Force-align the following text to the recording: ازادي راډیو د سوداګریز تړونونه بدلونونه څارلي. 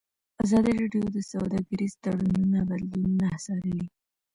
ازادي 0.43 0.71
راډیو 0.81 1.05
د 1.15 1.17
سوداګریز 1.31 1.93
تړونونه 2.03 2.59
بدلونونه 2.69 3.27
څارلي. 3.45 3.85